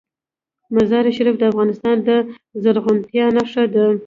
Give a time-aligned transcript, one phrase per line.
[0.75, 2.09] مزارشریف د افغانستان د
[2.63, 3.85] زرغونتیا نښه ده.